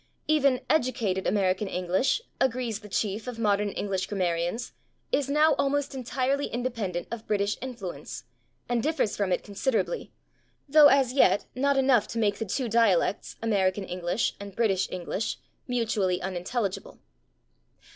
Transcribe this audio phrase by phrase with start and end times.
[0.27, 4.73] Even "educated American English," agrees the chief of modern English grammarians,
[5.11, 8.23] "is now almost entirely independent of British influence,
[8.67, 10.11] and differs from it considerably,
[10.67, 15.37] though as yet not enough to make the two dialects American English and British English
[15.67, 16.97] mutually unintelligible."